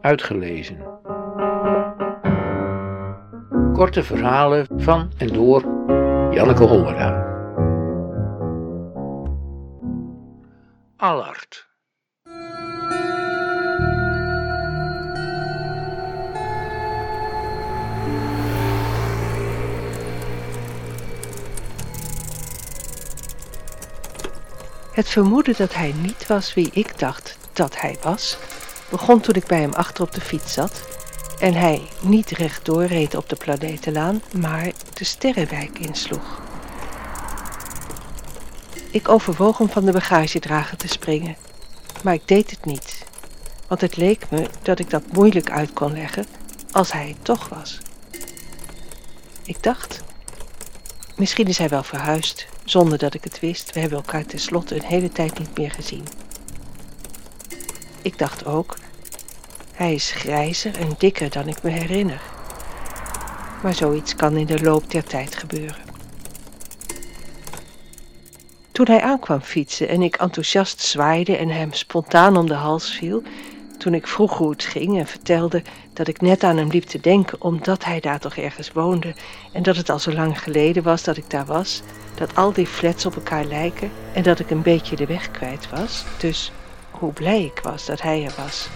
[0.00, 0.78] uitgelezen.
[3.72, 5.62] Korte verhalen van en door
[6.30, 7.28] Janneke Hollera.
[10.96, 11.68] Allard.
[24.92, 28.38] Het vermoeden dat hij niet was wie ik dacht dat hij was,
[28.90, 30.82] begon toen ik bij hem achter op de fiets zat
[31.38, 36.40] en hij niet rechtdoor reed op de planetenlaan, maar de sterrenwijk insloeg.
[38.90, 41.36] Ik overwoog om van de bagagedrager te springen,
[42.02, 43.04] maar ik deed het niet,
[43.68, 46.26] want het leek me dat ik dat moeilijk uit kon leggen
[46.70, 47.78] als hij het toch was.
[49.44, 50.00] Ik dacht,
[51.16, 53.72] misschien is hij wel verhuisd, zonder dat ik het wist.
[53.72, 56.04] We hebben elkaar tenslotte een hele tijd niet meer gezien.
[58.02, 58.76] Ik dacht ook,
[59.80, 62.20] hij is grijzer en dikker dan ik me herinner.
[63.62, 65.82] Maar zoiets kan in de loop der tijd gebeuren.
[68.72, 73.22] Toen hij aankwam fietsen en ik enthousiast zwaaide en hem spontaan om de hals viel,
[73.78, 77.00] toen ik vroeg hoe het ging en vertelde dat ik net aan hem liep te
[77.00, 79.14] denken omdat hij daar toch ergens woonde
[79.52, 81.82] en dat het al zo lang geleden was dat ik daar was,
[82.14, 85.70] dat al die flats op elkaar lijken en dat ik een beetje de weg kwijt
[85.70, 86.52] was, dus
[86.90, 88.68] hoe blij ik was dat hij er was.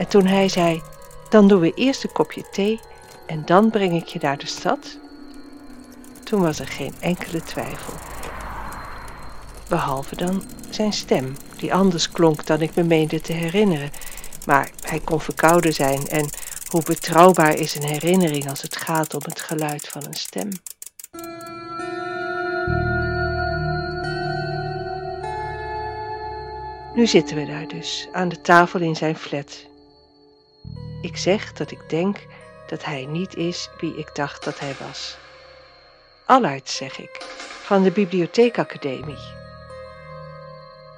[0.00, 0.82] En toen hij zei,
[1.28, 2.80] dan doen we eerst een kopje thee
[3.26, 4.98] en dan breng ik je naar de stad,
[6.24, 7.92] toen was er geen enkele twijfel.
[9.68, 13.90] Behalve dan zijn stem, die anders klonk dan ik me meende te herinneren.
[14.46, 16.28] Maar hij kon verkouden zijn en
[16.68, 20.48] hoe betrouwbaar is een herinnering als het gaat om het geluid van een stem.
[26.94, 29.68] Nu zitten we daar dus, aan de tafel in zijn flat.
[31.00, 32.18] Ik zeg dat ik denk
[32.66, 35.16] dat hij niet is wie ik dacht dat hij was.
[36.24, 37.16] Allard, zeg ik,
[37.62, 39.38] van de Bibliotheekacademie.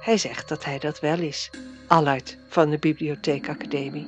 [0.01, 1.49] Hij zegt dat hij dat wel is,
[1.87, 4.07] Allard van de Bibliotheekacademie.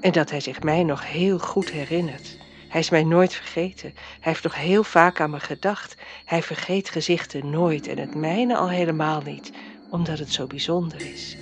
[0.00, 2.36] En dat hij zich mij nog heel goed herinnert.
[2.68, 3.92] Hij is mij nooit vergeten.
[3.94, 5.96] Hij heeft nog heel vaak aan me gedacht.
[6.24, 9.52] Hij vergeet gezichten nooit en het mijne al helemaal niet,
[9.90, 11.36] omdat het zo bijzonder is.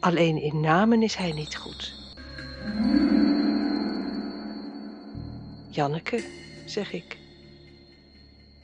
[0.00, 2.01] Alleen in namen is hij niet goed.
[5.70, 6.24] Janneke,
[6.64, 7.18] zeg ik.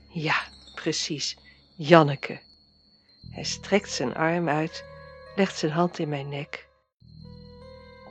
[0.08, 0.42] Ja,
[0.74, 1.36] precies,
[1.74, 2.40] Janneke.
[3.30, 4.84] Hij strekt zijn arm uit,
[5.36, 6.68] legt zijn hand in mijn nek,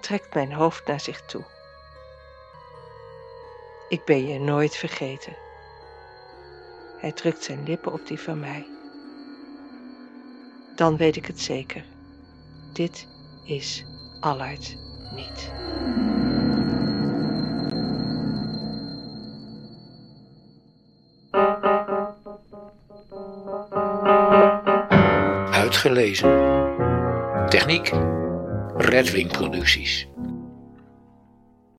[0.02, 1.46] trekt mijn hoofd naar zich toe.
[3.90, 5.38] Ik ben je nooit vergeten.
[6.98, 8.68] Hij drukt zijn lippen op die van mij.
[10.76, 11.86] Dan weet ik het zeker.
[12.74, 13.08] Dit
[13.44, 13.86] is
[14.20, 14.78] Allard
[15.16, 15.52] niet.
[25.52, 26.30] Uitgelezen.
[27.50, 27.92] Techniek.
[28.78, 30.08] Redwing Producties.